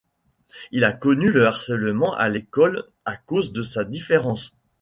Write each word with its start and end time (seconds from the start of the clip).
Il 0.71 0.83
a 0.83 0.93
connu 0.93 1.29
le 1.31 1.45
harcèlement 1.45 2.11
à 2.15 2.27
l'école 2.27 2.85
à 3.05 3.15
cause 3.15 3.53
de 3.53 3.61
sa 3.61 3.83
différence. 3.83 4.57